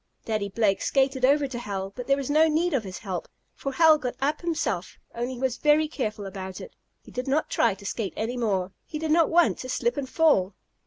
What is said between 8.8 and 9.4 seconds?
He did not